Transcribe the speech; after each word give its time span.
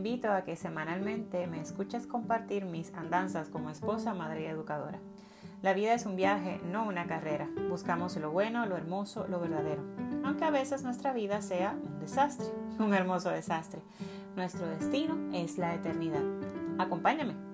invito 0.00 0.32
a 0.32 0.44
que 0.44 0.56
semanalmente 0.56 1.46
me 1.46 1.60
escuches 1.60 2.06
compartir 2.06 2.64
mis 2.64 2.94
andanzas 2.94 3.50
como 3.50 3.68
esposa, 3.68 4.14
madre 4.14 4.44
y 4.44 4.46
educadora. 4.46 4.98
La 5.60 5.74
vida 5.74 5.92
es 5.92 6.06
un 6.06 6.16
viaje, 6.16 6.58
no 6.64 6.84
una 6.84 7.06
carrera. 7.06 7.50
Buscamos 7.68 8.16
lo 8.16 8.30
bueno, 8.30 8.64
lo 8.64 8.78
hermoso, 8.78 9.26
lo 9.28 9.40
verdadero. 9.40 9.82
Aunque 10.24 10.46
a 10.46 10.50
veces 10.50 10.84
nuestra 10.84 11.12
vida 11.12 11.42
sea 11.42 11.76
un 11.84 12.00
desastre, 12.00 12.46
un 12.78 12.94
hermoso 12.94 13.28
desastre. 13.28 13.82
Nuestro 14.36 14.66
destino 14.68 15.18
es 15.34 15.58
la 15.58 15.74
eternidad. 15.74 16.22
Acompáñame. 16.78 17.49